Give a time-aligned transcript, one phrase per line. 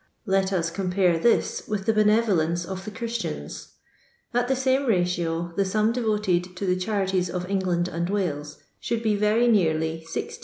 [0.25, 3.73] Let us compare this with the benevolence of the Christians.
[4.33, 8.57] At the same ratio the sum de voted to the charities of England and ^Valcs
[8.79, 10.39] should be very nearly 16,000.